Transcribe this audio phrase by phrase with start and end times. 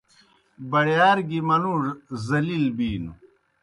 [0.71, 1.91] بڑِیار گیْ منُوڙوْ
[2.27, 3.13] ذلیل بِینوْ۔